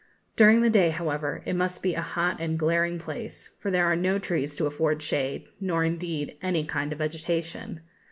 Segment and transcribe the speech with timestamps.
[0.35, 3.95] During the day, however, it must be a hot and glaring place, for there are
[3.95, 7.81] no trees to afford shade, nor, indeed, any kind of vegetation.